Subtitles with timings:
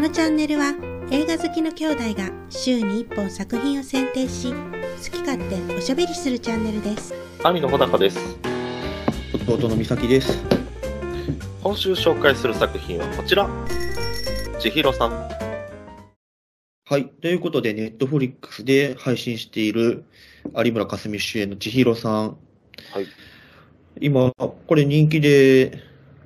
[0.00, 0.72] のチャンネルは
[1.10, 4.56] 映画好きの兄弟が週に1本作品を選定し好
[5.12, 7.12] き勝手おしゃべりするチャンネルです
[7.44, 8.18] 兄の穂高です。
[9.46, 10.42] 弟の美咲です。
[11.62, 13.46] 今週紹介する作品はこちら。
[14.58, 15.10] 千尋さん。
[15.10, 17.06] はい。
[17.06, 20.04] ということで、ネットフリックスで配信している
[20.56, 22.28] 有村架純主演の千尋さん。
[22.92, 23.06] はい。
[24.00, 25.78] 今、これ人気で、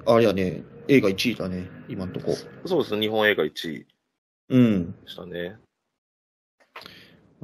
[0.06, 2.34] あれやね、映画1位だね、今んとこ。
[2.66, 3.86] そうですね、日本映画1位
[4.50, 4.92] うん。
[4.92, 5.56] でしたね。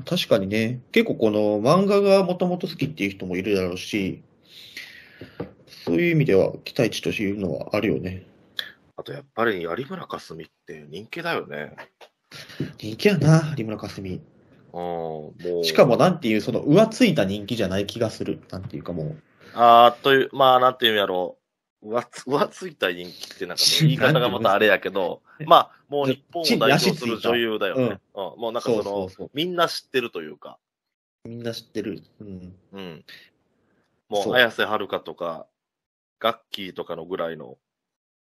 [0.04, 4.22] 確かにね、結構この漫画がもともと好きっていう人もいるだろうし、
[5.84, 8.26] そういう意味では期待値というのはあるよね。
[8.96, 11.76] あとやっぱり有村架純って人気だよね。
[12.78, 14.22] 人気やな、有村架純。
[14.72, 15.64] うん、もう。
[15.64, 18.40] しかもなんていう、その浮ついた人気じゃない気がする。
[18.50, 19.22] なんていうかもう。
[19.54, 21.36] あーという、まあなんていうんやろ
[21.82, 21.94] う。
[21.94, 28.00] 浮つ浮ついた人気ってなんか言い方がまたあれやけど、まあもう日本を代表する女優だよね。
[28.14, 30.58] うん、もうなんかそのそうそうそうみんな知ってるというか。
[31.24, 32.02] みんな知ってる。
[32.20, 32.54] うん。
[32.72, 33.04] うん。
[34.08, 35.46] も、う綾瀬はるかとか、
[36.18, 37.58] ガッキーとかのぐらいの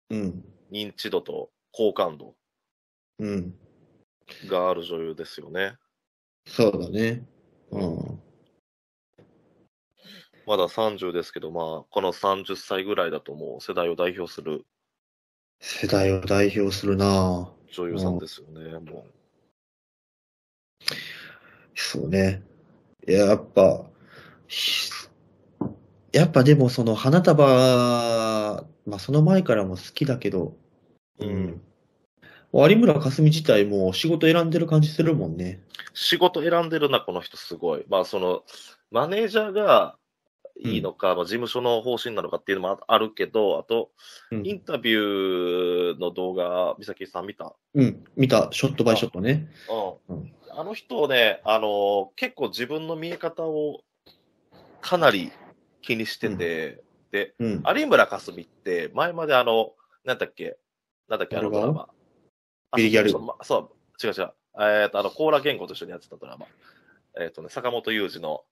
[0.09, 0.45] うん。
[0.71, 2.35] 認知度と好感度
[3.19, 3.55] うん。
[4.47, 5.75] がある女優ですよね。
[6.47, 7.25] そうだね。
[7.71, 8.14] うん。
[10.45, 14.65] まだ30ですけど、まあ、この30歳ぐらいだともう世代を代表する
[15.59, 19.05] 世代を代表するなぁ女優さんですよね、も
[21.75, 22.41] そうね。
[23.07, 23.85] いややっぱ、
[24.47, 24.91] ひ
[26.13, 27.45] やっぱでもその花束、
[28.85, 30.55] まあその前からも好きだけど、
[31.19, 31.25] う。
[31.25, 31.61] うん。
[32.53, 35.61] 有村架純自体も仕事選んでる感じするもんね。
[35.93, 37.85] 仕事選んでるな、この人すごい。
[37.89, 38.43] まあ、その、
[38.91, 39.97] マネージャーが
[40.57, 43.91] いいのか、まあ、事務所の方針なのかっていうのもあるけど、あと、
[44.31, 47.53] うんインタビューの動画、美咲さん見た？
[47.73, 48.03] うん。
[48.15, 49.49] 見た、ショットバイショットね。
[50.07, 53.81] うんうんあの人ね、あの結構自分の見え方を
[54.79, 55.33] かなり
[55.81, 57.63] 気にしてて、で、うん。
[57.75, 59.73] 有村架純って、前まであの、
[60.05, 60.57] なんだっけ、
[61.09, 61.89] なんだっけ、あのドラマ。
[62.71, 63.17] あビリギャルそ
[63.57, 64.33] う、違う違う。
[64.61, 66.45] えっ、と、あの、コーラ言語と一緒にやってたドラマ。
[67.19, 68.45] えっ、とね、坂本雄二の、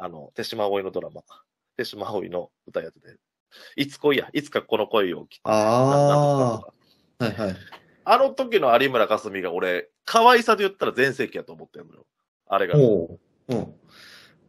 [0.00, 1.22] あの、手島葵のドラマ。
[1.76, 3.16] 手島葵の歌やってて。
[3.76, 5.40] いつ恋や、いつかこの恋をき。
[5.44, 7.56] ああ、はいはい。
[8.04, 12.06] あの時の有村架純が俺、可愛さで言ったら全盛期やと思ってるのよ。
[12.46, 12.78] あれが。
[12.78, 13.20] おう。
[13.48, 13.74] うん。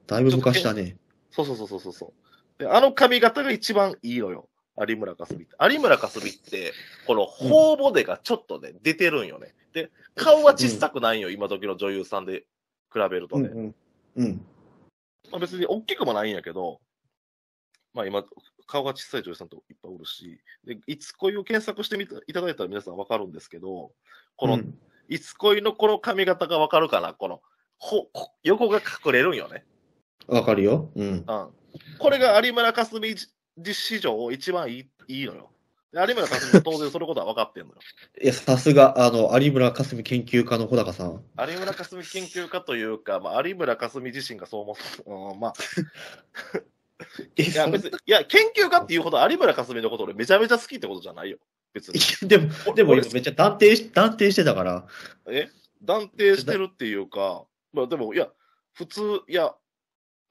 [0.08, 0.98] だいぶ昔だね。
[1.32, 2.14] そうそうそうそうそうそ
[2.60, 2.64] う。
[2.64, 4.48] で、あの髪型が一番いいのよ。
[4.78, 5.56] 有村架純って。
[5.60, 6.74] 有村架純って、
[7.06, 9.54] この頬骨がちょっとね、出てるんよね。
[9.74, 12.46] で、顔は小さくないんよ、今時の女優さんで
[12.94, 13.50] 比べるとね。
[13.50, 13.76] うんうん。
[14.16, 14.46] うん。
[15.32, 16.80] まあ、別に大きくもないんやけど、
[17.94, 18.24] まあ今、
[18.68, 23.92] 顔が小さい女優さんといっぱいおるし、で、いつ恋を検索してみていただいたら皆さんわかるんですけど、
[24.36, 24.78] この、うん
[25.10, 27.14] いつ恋のこの髪型がわかるかな？
[27.14, 27.42] この、
[27.78, 29.66] ほ、ほ横が隠れるんよね。
[30.28, 30.90] わかるよ。
[30.96, 31.08] うん。
[31.08, 31.24] うん。
[31.26, 33.18] これが有村架純
[33.58, 35.51] 実史上一番いいいいのよ。
[35.94, 37.76] で有村架純も当然そのことは分かってんのよ。
[38.22, 41.22] いや、さすが、あの、有村架純研究家の穂高さん。
[41.38, 45.34] 有村架純研究家というか、まあ、有村架純自身がそう思う。
[45.34, 45.54] うん、まあ、
[47.36, 51.38] えいや、別に、いや、研究家っていうほど有村架純のこと俺めちゃめちゃ好きってことじゃないよ。
[51.74, 52.00] 別に。
[52.28, 54.86] でも、でも今めっちゃ断定し、断定してたから。
[55.28, 55.50] え？
[55.84, 58.30] 断定してるっていうか、まあでも、いや、
[58.74, 59.56] 普通、いや、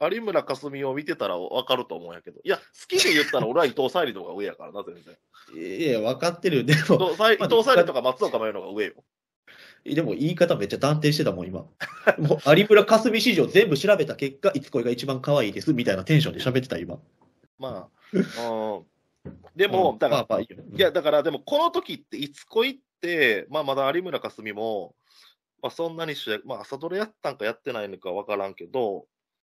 [0.00, 4.94] 有村架純を見てたら分かると思うんやけど、いや、好きで言ったら俺は伊藤沙莉の方が上やからな、全
[5.54, 5.88] 然。
[5.88, 6.64] いや、分かってる。
[6.64, 8.94] でも、伊藤沙莉とか松岡茉優の方が上よ。
[9.84, 11.60] でも言い方めっちゃ断定してたもん、今。
[12.18, 16.98] もう有村架純史上全部調べた結果、いつこれが一番可愛いです、みたいなテンションで喋ってた、今。
[17.58, 18.86] まあ、うん。
[19.54, 24.94] でも、うんだから、まあまあいいよいや、だから、でも、この時って、いつ恋って、まあ、まだ有村架純も、
[25.62, 29.06] まあ、そんなに主役、まあ、朝ドラやったんかやってないのかわからんけど、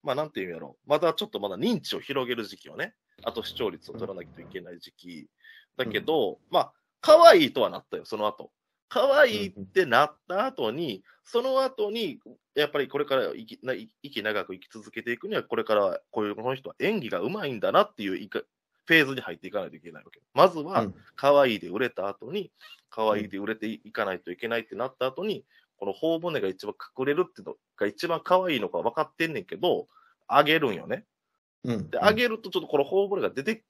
[0.09, 0.79] まあ、なんていうんやろ。
[0.87, 2.95] まだちょっとまだ認知を広げる時期よね。
[3.25, 5.29] あと視聴率を取らなきゃいけない時期。
[5.77, 8.51] だけど、まあ、可愛いとはなったよ、その後。
[8.89, 12.21] 可愛いってなった後に、その後に、
[12.55, 20.23] やっぱりこれから生きな息長く生き続けていくには、これからこういうこの人は演技がうまいんだなっていうフェーズに入っていかないといけないわけ。
[20.33, 22.51] まずはうん、可愛いで売れた後に、
[22.89, 25.45] 可愛いで売れていかないといけないってなった後に、
[25.79, 29.87] この頬骨が一番隠れるっていうのが一番可愛いのか分かってんねんけど、
[30.29, 31.05] 上げるんよね。
[31.65, 31.91] うん。
[31.91, 33.63] で、上げるとちょっとこの頬骨が出てき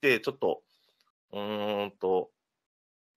[0.00, 0.62] て、ちょっと、
[1.32, 2.30] うーんと、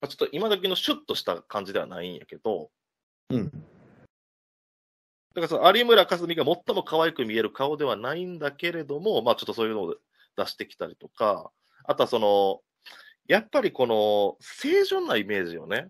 [0.02, 2.70] まあちょっと今時のシュッとした感じではないんやけど、
[3.30, 3.50] うん。
[3.50, 3.50] だ
[5.36, 9.96] からその有村架純が最も可愛く見える顔ではないんだけれども、まあちょっとそういうのを
[10.38, 11.52] 出してきたりとか、
[11.86, 12.62] あとはその、
[13.28, 15.90] やっぱりこの清純なイメージよね。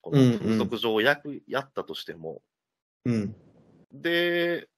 [0.00, 2.40] この風俗上役やったとしても、
[3.04, 3.36] うん。
[3.92, 4.68] で、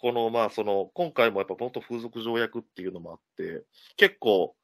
[0.00, 3.64] この、まあ、その、今回もやっぱ元風俗条約っていうのもあって、
[3.96, 4.54] 結構、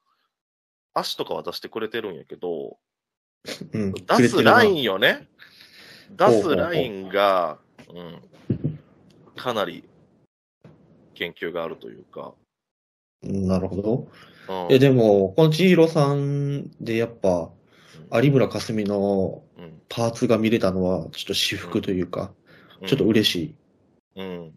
[0.93, 2.77] 足とかは出してくれてるんやけど、
[3.73, 3.93] うん。
[3.93, 4.73] 出すライン。
[4.77, 5.27] ンよね。
[6.11, 7.59] 出すラインが、
[7.93, 8.79] うん、
[9.35, 9.83] かなり
[11.13, 12.33] 研究があるというか、
[13.21, 14.07] なるほど。
[14.67, 17.51] うん、え、でも、この千尋さんでやっぱ、
[18.13, 22.31] 有村架純のうん、パーツが見れたのは、ちょっと私服というか、
[22.81, 23.55] うんちょっと嬉しい。
[24.17, 24.53] うん。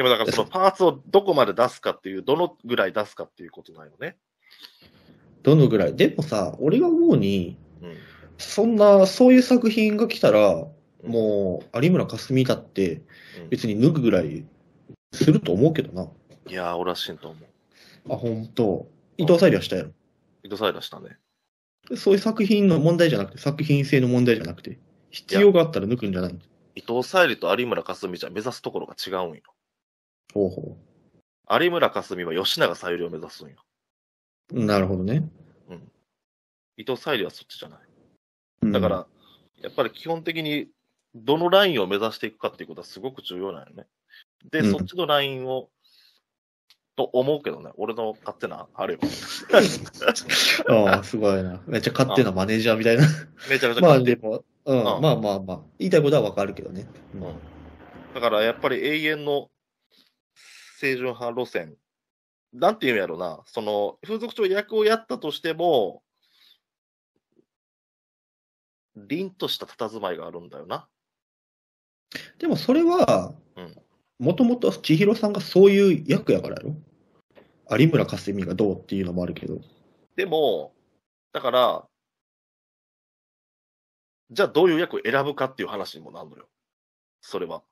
[0.00, 4.16] でもだからそのパーツをどこまで出すかっていう、どのぐらい出すかっていうことなんよね。
[5.42, 5.94] どのぐらい？
[5.94, 7.96] でもさ、俺が思うに、うん。
[8.38, 12.98] そんな、そういう作品が来たら、うんもう、有村架純だって、う
[13.46, 14.46] ん別に脱ぐぐらい
[15.12, 16.08] すると思うけどな。
[16.48, 18.12] いやー、俺はしんと思う。
[18.14, 18.88] あ、ほんと。
[19.18, 19.90] 伊藤沙莉はしたやろ。
[20.42, 21.18] 伊藤沙莉出したね。
[21.94, 24.78] そういう作品の問題じゃなくて、作品性の問題じゃなくて、
[25.10, 26.38] 必要があったら抜くんじゃない？
[26.76, 29.42] 伊藤沙莉と有村架純じゃ目指すところが違うんよ。
[30.32, 30.76] ほうほ
[31.58, 33.56] 有村架純は吉永小百合を目指すんよ。
[34.52, 34.64] う。
[34.64, 35.28] なるほどね。
[36.76, 37.78] 伊藤沙莉はそっちじゃない。
[38.62, 39.06] うんだから、
[39.62, 40.68] やっぱり基本的に、
[41.14, 43.86] どのラインを目指していくかっていうことはすごく重要なんよね。
[44.50, 45.68] で、うんそっちのラインを、
[46.96, 49.00] と思うけどね、俺の勝手な、あれよ。
[50.68, 51.60] ああ、すごいな。
[51.66, 53.04] めっちゃ勝手なマネージャーみたいな。
[53.48, 55.60] めちゃめちゃまあでも、うん、んまあまあまあ。
[55.78, 56.86] 言いたいことはわかるけどね。
[57.14, 57.34] うんうん
[58.12, 59.50] だからやっぱり永遠の
[60.80, 61.76] 清純派路線。
[62.52, 66.02] なんていうんやろな、その、風俗長役をやったとしても、
[68.96, 70.88] 凛とした佇まいがあるんだよな。
[72.38, 73.76] でもそれはうん、
[74.18, 76.74] もともと千尋さんがそういう役やからやろ
[77.78, 79.60] 有村架純がどうっていうのもあるけど。
[80.16, 80.74] でも、
[81.32, 81.86] だから、
[84.32, 86.48] じゃあどういう役を選ぶかっていう話にもなるのよ。
[87.20, 87.62] それは。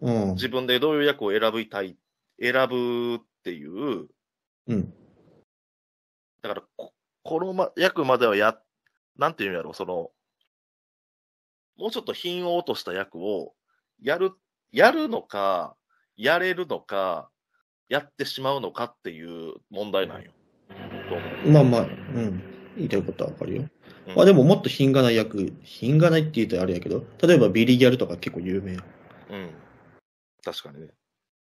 [0.00, 0.34] うん。
[0.34, 1.96] 自分でどういう役を選びたい、
[2.40, 4.08] 選ぶっていう、
[4.66, 4.92] うん。
[6.42, 6.92] だからこ、
[7.22, 8.58] この、ま、役まではや、
[9.16, 10.10] なんていうんやろ、その、
[11.76, 13.54] もうちょっと品を落とした役を、
[14.02, 14.32] やる、
[14.72, 15.76] やるのか、
[16.16, 17.30] やれるのか、
[17.88, 20.32] やってしまうのかっていう問題なんよ。
[21.46, 22.42] まあまあ、うん。
[22.76, 23.62] 言いたいことはわかるよ。
[23.62, 28.72] うんまあでももっと品がない役、品がないって言うとあれやけど、例えばビリギャルとか結構有名。
[28.72, 28.76] う
[29.36, 29.50] ん。
[30.42, 30.88] 確かにね。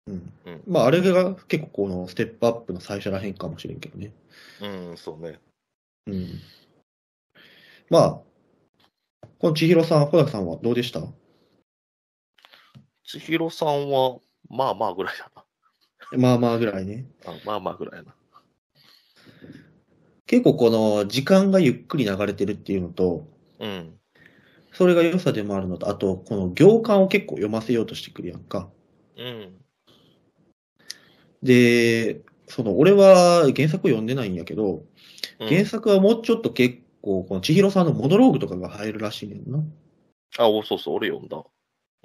[0.07, 0.33] うん。
[0.45, 0.63] うん。
[0.67, 4.13] まああれが結構このステップアップの最初らへんかもしれんけどね。
[4.61, 5.39] うん、そうね。
[6.07, 6.41] うん。
[7.89, 8.21] まあ、
[9.39, 11.01] この千尋さん、穂高さんはどうでした？
[13.03, 15.43] 千尋さんは、まあまあぐらいだな。
[16.17, 17.05] まあまあぐらいね。
[17.25, 18.15] あまあまあぐらいやな。
[20.25, 23.27] 結構この時間がゆっくり流れてるっていうのと、
[23.59, 23.97] うん。
[24.73, 28.69] それが良さでもあるのと、あと、この行間を結構読ませようとしてくるやんか。
[29.17, 29.65] うん。
[31.43, 34.75] で、その、俺は原作を読んでないんやけど、
[35.39, 39.63] うん原作はもうちょっと結構、この千尋さんのモノローグとかが入るらしいねんな。
[40.39, 41.37] あ、おそうそう、俺読んだ。
[41.37, 41.43] あ、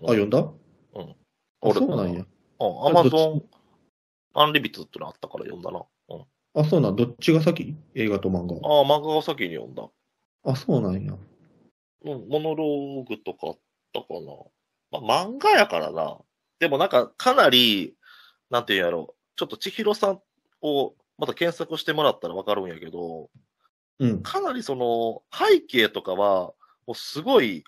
[0.02, 0.38] 読んだ？
[0.40, 0.50] うん。
[1.00, 1.14] あ、
[1.62, 2.26] 俺そうなんや。
[2.58, 3.42] あ、アマゾン、
[4.34, 5.82] アンリビットってのあったから読んだな。
[6.10, 6.24] うん。
[6.54, 6.96] あ、そうなん？
[6.96, 7.74] どっちが先？
[7.94, 8.68] 映画と漫画。
[8.68, 9.88] ああ、漫画が先に読んだ。
[10.44, 11.14] あ、そうなんや。
[12.04, 13.58] うん、モノローグとかあっ
[13.94, 14.06] たか
[14.90, 15.00] な。
[15.00, 16.18] まあ、漫画やからな。
[16.62, 17.96] でもなんか、かなり、
[18.48, 19.16] なんていうんやろ。
[19.34, 20.20] ちょっと千尋さん
[20.60, 23.30] を、また検索してもらったらわかるんやけど、
[23.98, 24.22] うん。
[24.22, 26.54] かなりその、背景とかは、
[26.86, 27.64] もうすごい、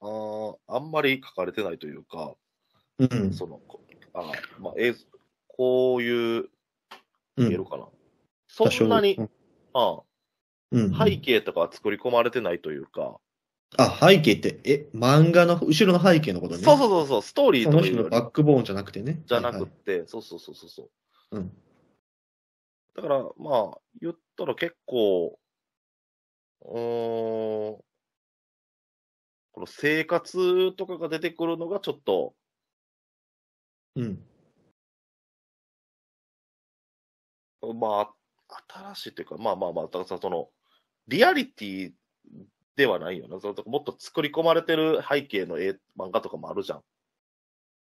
[0.00, 2.34] あーあんまり書かれてないというか、
[2.98, 3.32] うん。
[3.32, 5.04] その、こあーまあ、映像、
[5.46, 6.50] こういう、
[7.36, 7.48] うん。
[7.50, 7.86] 見えるかな。
[8.48, 9.30] そんなに、うん
[9.74, 10.00] あ
[10.72, 10.92] うん。
[10.92, 13.20] あ背景とかは作り込まれてないというか、
[13.76, 16.62] あ、背景って、え、漫画の後ろの背景のことね。
[16.62, 19.22] そうそうそうそう、ストーリーその人のとかいうよりバックボーンじゃなくてね。
[19.26, 20.90] じゃなくっはいはいて、そうそうそうそうそ
[21.32, 21.36] う。
[21.36, 21.52] うん。
[22.96, 25.38] だから、まあ、言ったら結構、
[26.62, 27.78] うーん、
[29.52, 32.34] この生活とかが出てくるのがちょっと、
[33.96, 34.22] うん。
[37.74, 38.14] まあ、
[38.94, 40.48] 新しいというか、まあまあまあ、だからさ、その、
[41.08, 41.92] リアリティ
[42.78, 43.40] ではないよな。
[43.40, 46.82] そのもっと作り込まれてる背景の絵、漫画とかもあるじゃん。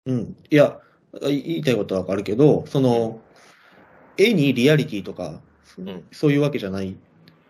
[0.06, 0.36] うん。
[0.48, 0.78] いや、
[1.20, 3.20] 言いたいことはわかるけど、その、
[4.16, 5.42] 絵にリアリティとか、
[5.80, 6.94] んそういうわけじゃないっ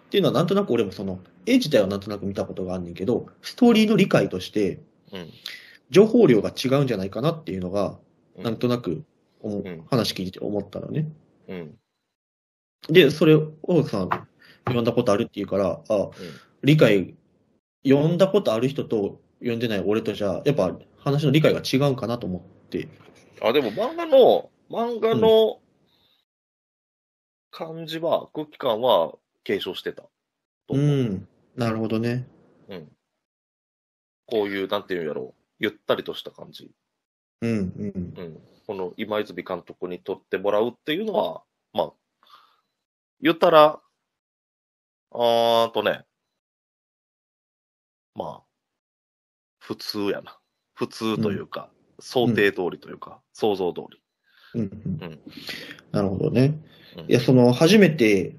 [0.09, 4.81] ていうのは、なんとなく俺もその、絵自体はなんとなく見たことがあんねんけど、ストーリーの理解として、
[5.13, 5.31] うん。
[5.91, 7.99] 情報量が違うんじゃないかなっていうのが、
[8.37, 9.05] うんなんとなく
[9.41, 11.09] 思う、うん話聞いて思ったのね。
[11.49, 11.75] うん。
[12.89, 14.09] で、それ、大崎さん、
[14.65, 16.11] 読んだことあるっていうから、あ、
[16.63, 17.15] 理解、
[17.87, 22.89] 読んだことある人と読んでない俺とじゃ、やっぱ話の理解が違うかなと思って。
[23.43, 25.61] あ、でも漫画の、漫画の
[27.51, 29.15] 感じは、空気感は
[29.45, 30.03] 継承してた。
[30.03, 30.11] と
[30.71, 31.29] う思ん。
[31.57, 32.27] なるほどね。
[32.69, 32.89] うん。
[34.27, 35.41] こういう、なんていうんやろう。
[35.61, 36.71] ゆったりとした感じ。
[37.43, 38.15] うん、うん。
[38.17, 38.41] うん。
[38.67, 41.93] この今泉監督に撮ってもらうっていうのは、まあ、
[43.21, 43.81] 言ったら、
[45.13, 46.05] あーとね、
[48.15, 48.43] まあ、
[49.59, 50.39] 普通やな。
[50.75, 54.01] 普通というか、想定通りというか、想像通り。
[54.55, 54.71] うん、う
[55.03, 55.21] うんん。
[55.93, 56.61] なるほどね。
[56.99, 58.37] うんいや、その、初めて、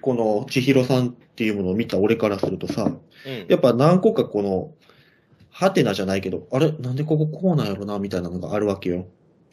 [0.00, 3.00] この千尋さんっていうものを見た俺からするとさ、うん
[3.48, 4.72] やっぱ何個かこの、
[5.50, 6.70] ハテナじゃないけど、あれ？
[6.72, 9.06] なんでこここうなんやろなみたいなのがあるわけよ。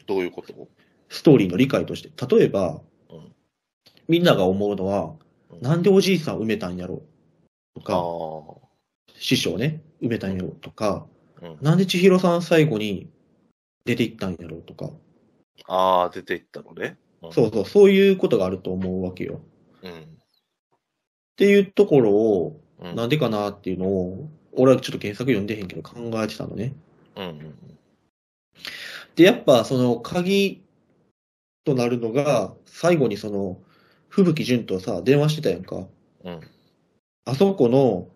[0.06, 0.68] どういうこと？
[1.08, 2.10] ストーリーの理解として。
[2.36, 2.80] 例えば、
[3.10, 3.32] うん
[4.08, 5.14] みんなが思うのは、
[5.50, 7.02] うんなんでおじいさん埋めたんやろ？
[7.74, 8.59] とあか、あ。
[9.20, 11.06] 師匠ね、埋めたんやろとか、
[11.42, 11.58] うん。
[11.60, 13.10] なんで千尋さん最後に
[13.84, 14.90] 出て行ったんやろとか、
[15.68, 16.96] ああ、出ていったのね。
[17.22, 19.42] うんそうそう、そういうことがあると思うわけよ。
[19.82, 19.92] うん。
[19.92, 19.94] っ
[21.36, 22.96] ていうところを、うん。
[22.96, 26.72] なんでかなっていうのを、俺はちょっと原作読んでへんけど考えてたのね。
[27.16, 27.54] うんうん
[29.16, 30.62] で、やっぱその鍵
[31.64, 33.60] となるのが、最後にその、
[34.08, 35.86] 吹雪純とさ、電話してたやんか。
[36.24, 36.40] うん。
[37.26, 38.08] あそこの、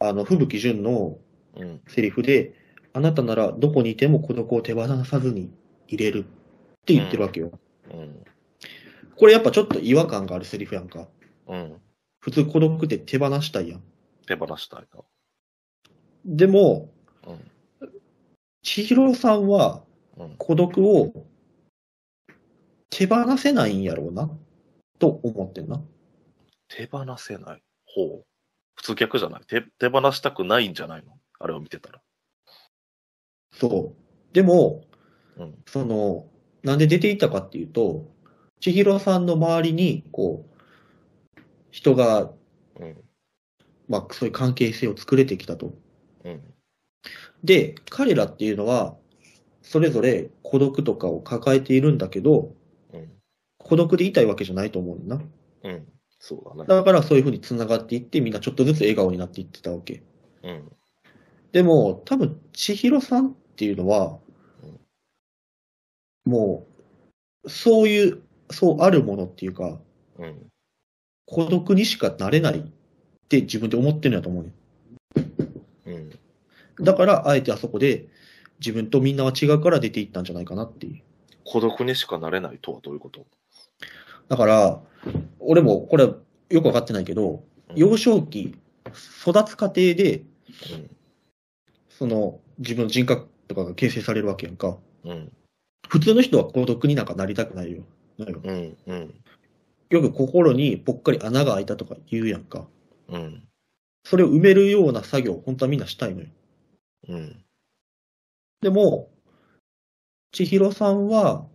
[0.00, 1.18] あの、吹雪純の
[1.56, 1.62] うん。
[1.62, 1.80] うん。
[1.88, 2.54] セリフで、
[2.92, 5.52] あなたならどこにいても孤独を手放さずに
[5.86, 6.22] 入れるっ
[6.84, 7.52] て言ってるわけよ。
[7.92, 8.24] うん。
[9.16, 11.08] これやっぱちょっと違和感があるセリフやんか。
[11.46, 11.76] うん。
[12.20, 13.82] 普通孤独って手放したいやん。
[14.26, 15.02] 手放したいな。
[16.24, 16.90] でも、
[17.26, 17.50] うん。
[18.62, 19.82] 千尋さんは
[20.16, 20.34] うん。
[20.36, 21.26] 孤独を
[22.90, 24.30] 手放せないんやろうな、
[24.98, 25.80] と思ってんな。
[26.68, 27.62] 手放せない。
[27.86, 28.24] ほう。
[28.80, 29.40] 普通逆じゃない？
[29.46, 31.12] 手、手放したくないんじゃないの？
[31.38, 32.00] あれを見てたら。
[33.52, 34.34] そう。
[34.34, 34.84] でも、
[35.36, 35.54] うん。
[35.66, 36.26] その、
[36.62, 38.08] なんで出ていったかっていうと、
[38.58, 40.46] 千尋さんの周りに、こ
[41.36, 42.32] う、人が、
[42.80, 42.96] うん。
[43.86, 45.74] まあ、そういう関係性を作れてきたと。
[46.24, 46.40] うん。
[47.44, 48.96] で、彼らっていうのは、
[49.60, 52.54] それぞれ孤独とかを抱えているんだけど、
[52.94, 53.10] うん。
[53.58, 55.24] 孤独でいたいわけじゃないと思うんだな。
[55.64, 55.86] うん。
[56.20, 56.68] そうだね。
[56.68, 60.02] だからそういうふうに繋がっていって、みんなちょっとずつ笑顔になっていってたわけ。
[60.42, 60.70] うん。
[61.52, 64.18] でも、多分、千尋さんっていうのは、
[66.26, 66.66] も
[67.44, 69.80] う、そういう、そうあるものっていうか、
[70.18, 70.46] うん。
[71.26, 72.62] 孤独にしかなれないっ
[73.28, 74.52] て自分で思ってるんやと思うね。
[75.86, 76.84] うん。
[76.84, 78.08] だから、あえてあそこで、
[78.58, 81.02] 自分とみんなは違うから出ていったんじゃないかなっていう。
[81.44, 83.26] 孤独にしかなれないとはどういうこと？
[84.28, 84.82] だから、
[85.40, 88.56] 俺もこれよくわかってないけど、うん幼少期、
[89.26, 90.22] 育つ過程で、う
[90.76, 90.90] ん。
[91.88, 94.78] その自分の人格とかが形成されるわけやんか。
[95.04, 95.32] うん。
[95.88, 97.84] 普通の人は孤独になんかなりたくないよ
[98.18, 98.76] うん。
[98.86, 99.14] うん。
[99.90, 102.66] よく心にぽっかり穴が開いたとか言うやんか。
[103.08, 103.42] うん。
[104.04, 106.26] それを埋めるような作業、本当はみんなしたいのよ。
[107.08, 107.44] うん。
[108.62, 109.10] でも、
[110.32, 111.46] 千尋さんは、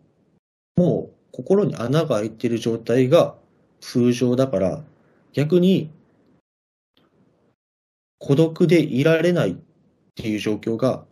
[0.76, 3.38] もう心に穴が開いてる状態が
[3.86, 4.84] 通常だから、
[5.34, 5.92] 逆に
[8.18, 9.56] 孤独でいられないっ
[10.16, 11.06] ていう状況が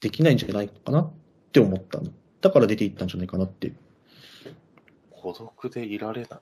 [0.00, 1.12] できないんじゃないかなっ
[1.52, 2.10] て思ったの。
[2.40, 3.74] だから出ていったんじゃないかなって。
[5.10, 6.40] 孤独でいられない。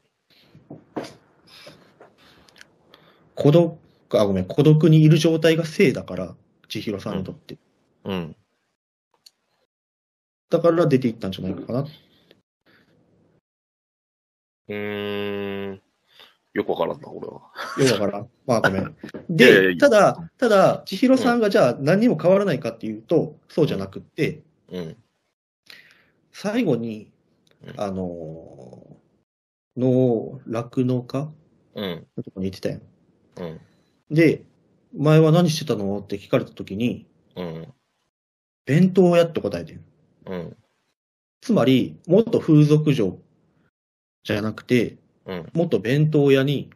[3.35, 3.79] 孤独、
[4.13, 6.37] あ、ごめん、孤独にいる状態が性だから、
[6.69, 7.59] 千尋さんにとって。
[8.05, 8.37] うん。
[10.51, 11.85] だから出ていったんじゃないかな。
[14.69, 15.83] うーん。
[16.55, 17.43] よくわからんな、俺は。
[17.79, 18.29] よくわからん。
[18.47, 18.83] まあごめん。
[19.39, 24.97] いやいやいで、やただ、ただ、千尋さんがじゃあ何にも変わらないかっていうと、そうじゃなくって、うん。
[26.33, 27.11] 最後に
[27.67, 31.33] う、んあのー、の、酪農家
[31.75, 32.07] うん。
[32.17, 32.83] のとこに行ってたやん。
[33.41, 33.61] うん。
[34.11, 34.45] で、
[34.97, 35.99] 前は何してたの？
[36.01, 37.07] って聞かれたときに、
[37.37, 37.75] うん。
[38.67, 39.85] 弁当屋って答えてん。
[40.27, 40.57] うん。
[41.41, 43.19] つまり、元風俗嬢
[44.25, 44.97] じゃなくて、
[45.27, 45.49] うん。
[45.53, 46.71] 元弁当屋に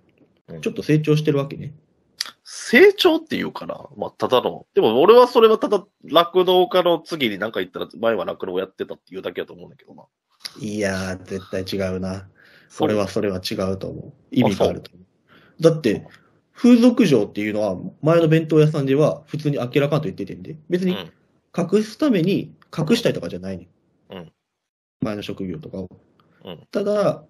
[0.49, 1.75] うんちょっと成長してるわけね。
[2.45, 3.87] 成長っていうかな？
[3.97, 4.67] まあ、ただの。
[4.75, 10.05] でも俺はそれはただ、酪農家の次に何か言ったら、前は酪農やってたっていうだけだと思うんだけどな。
[10.61, 12.29] いやー、絶対違うな。
[12.69, 14.13] そそれはそれは違うと思う。
[14.31, 15.63] 意味があると思う。
[15.63, 16.07] だって、
[16.53, 21.13] 風俗嬢っていうのは、前の弁当屋さんでは普通に明らかんと言っててんで、別にうん。
[21.57, 23.69] 隠すために隠したいとかじゃないね、
[24.11, 24.33] うん
[25.03, 25.89] 前の職業とかを。
[26.45, 27.25] うんただ、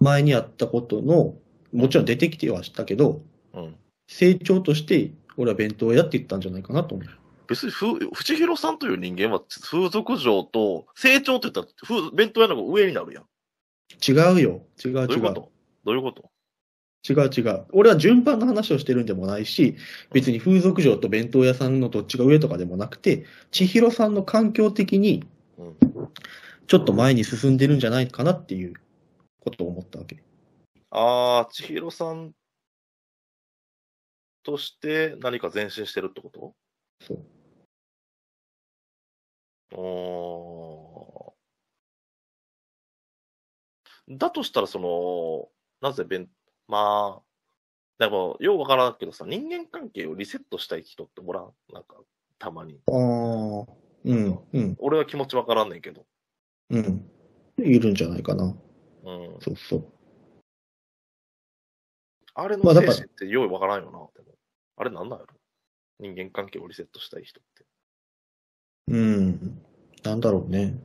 [0.00, 1.34] 前にあったことの、
[1.72, 3.22] もちろん出てきてはしたけど、
[3.52, 3.76] うん。
[4.08, 7.08] 成長として、俺は弁当屋って言ったんじゃないかなと思う。
[7.48, 13.24] 別にふ、藤広さんという人間は風俗嬢と成長って言ったら風弁当屋の方が上になるやん。
[14.06, 14.62] 違うよ。
[14.84, 15.08] 違う違う。
[15.08, 15.50] どういうこと？
[15.84, 16.30] どういうこと？
[17.06, 17.64] 違う違う。
[17.72, 19.76] 俺は順番の話をしてるんでもないし、
[20.12, 25.24] 別に風俗嬢と弁当屋さんのどっちが上とかでもなくて、千尋さんの環境的に
[25.58, 25.76] うん。
[26.66, 28.74] ちょっと前に進んでるんじゃないかなっていう
[29.44, 30.22] ことを思ったわけ。
[30.90, 32.32] あー、千尋さん
[34.42, 36.54] として何か前進してるってこと？
[37.00, 37.24] そう。
[44.08, 45.48] だとしたら、その、
[45.80, 46.28] なぜ弁、
[46.68, 47.22] まあ、
[47.98, 51.96] でも、ようわからんけどさ、人間関係をリセットしたい人っておらんなんか、
[52.38, 52.80] たまに。
[52.86, 52.94] ああ、
[54.04, 56.04] うん、うん、俺は気持ちわからんねんけど。
[56.70, 57.10] うん。
[57.58, 58.54] いるんじゃないかな。
[59.04, 59.36] うん。
[59.40, 59.84] そうそう。
[62.34, 63.96] あれの精神ってようわからんよな、で
[64.28, 64.34] も。
[64.76, 65.34] あれなんなんやろ？
[66.00, 67.64] 人間関係をリセットしたい人って。
[68.88, 69.62] うん。
[70.02, 70.78] なんだろうね。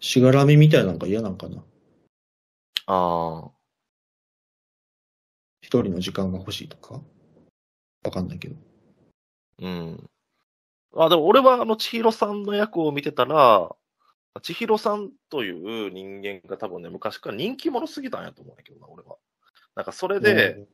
[0.00, 1.64] しがらみみたいなのが嫌なんかな。
[2.86, 3.50] ああ。
[5.62, 7.00] 一人の時間が欲しいとか？
[8.02, 8.56] わかんないけど。
[9.60, 10.10] うん。
[10.96, 13.74] あ、でも俺はあの、千尋さんの役を見てたら、
[14.42, 19.16] 千尋さんという人間が多分ね、昔から人気者すぎたんやと思うんやけどな、俺は。
[19.76, 20.66] なんかそれで、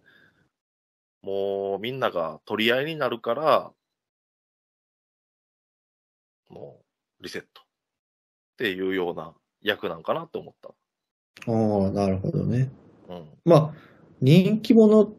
[1.22, 3.72] もうみんなが取り合いになるから、
[6.48, 6.80] も
[7.20, 7.64] うリセットっ
[8.56, 10.68] ていうような役なんかなって思った。
[10.68, 12.70] ああ、なるほどね。
[13.08, 13.28] うん。
[13.44, 13.74] まあ、
[14.20, 15.14] 人気者、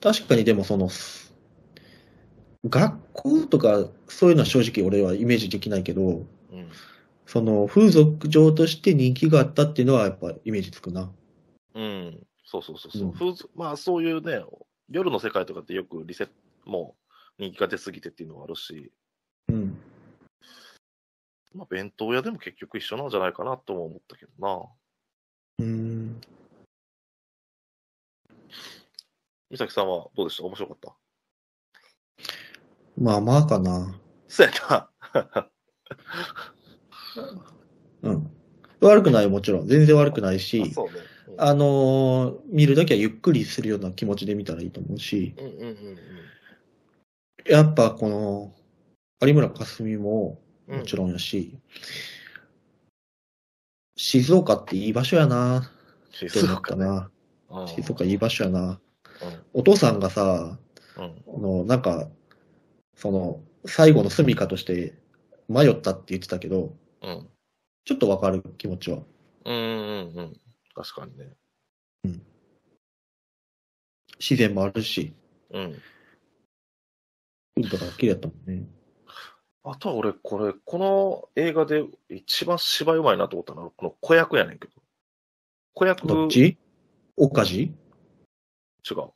[0.00, 0.88] 確かにでもその、
[2.64, 6.26] 学校とかそういうのは正直俺はイメージできないけど、うん。
[7.26, 11.10] その風俗嬢として人気があったっていうのはやっぱイメージつくな。
[11.74, 12.26] うん。
[12.44, 14.44] そうそうそうそう、うん風俗まあそういうね、
[14.90, 16.96] 夜の世界とかってよくリセット、も
[17.38, 18.90] う人気が出すぎてっていうのがあるし、
[19.48, 19.78] うん。
[21.54, 24.62] まあ弁当屋でも結局一緒なんじゃないかなとも思ったけどな。
[25.60, 26.20] うん。
[29.50, 30.44] 美咲さんはどうでした？
[30.44, 30.96] 面白かった？
[33.00, 33.98] まあまあかな。
[34.28, 35.50] そうやな。
[38.02, 38.30] うん。
[38.80, 39.66] 悪くないもちろん。
[39.66, 40.92] 全然悪くないあし、そうね。
[40.94, 41.10] うん
[41.42, 45.98] あのー見るときはゆっくりするような気持ちで見たらいいと思うし、うんうんうん
[47.46, 48.54] やっぱこの、
[49.26, 50.78] 有村架純もうん。
[50.80, 51.56] もちろんやし、
[53.96, 55.72] 静岡っていい場所やな
[56.10, 56.84] 静って思っ岡ね。
[56.84, 57.10] たな。
[57.62, 58.60] うん静岡いい場所やな。
[58.60, 58.78] うん
[59.54, 60.58] お父さんがさ、
[60.98, 62.08] うんあの、なんか、
[63.00, 64.92] その、最後の住処として
[65.48, 67.26] 迷ったって言ってたけど、うん。
[67.86, 68.98] ちょっとわかる気持ちは。
[69.46, 70.40] うんうんうん。
[70.74, 71.32] 確かにね。
[74.18, 75.14] 自然もあるし、
[75.48, 75.80] うん。
[77.56, 78.68] 海とか綺麗だったもんね。
[79.64, 84.74] あとは俺、これ、この映画で一番芝居うまいなと思ったのは、この子役やねんけど。
[85.72, 86.58] 子役、どっち？
[87.16, 87.72] 岡地違
[88.94, 89.12] う。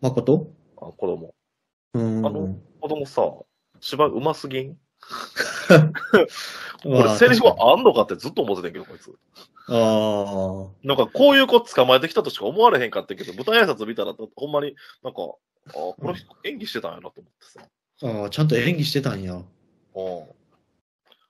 [0.00, 0.50] 誠？
[0.78, 1.34] あ子供。
[1.94, 3.22] あの子供さ、
[3.80, 4.76] 芝居うますぎん？
[5.68, 5.80] まあ
[6.84, 9.10] 俺、セリフはあんのかってずっと思ってたんやけど、こいつ。
[9.68, 10.86] ああ。
[10.86, 15.20] なんか、こういう子捕まえてきたとしか思われへんかったけど、舞台挨拶見たら、ほんまになんか、
[15.68, 18.20] あこの人演技してたんやなと思ってさ。
[18.22, 19.34] ああ、ちゃんと演技してたんや。
[19.34, 19.42] うん。
[19.92, 20.34] こ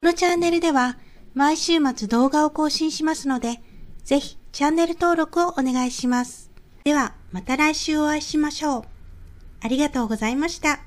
[0.02, 0.98] のチャンネルでは
[1.34, 3.60] 毎週末動画を更新しますので、
[4.04, 6.50] ぜひチャンネル登録をお願いします。
[6.84, 8.95] ではまた来週お会いしましょう。
[9.60, 10.85] ありがとうございました。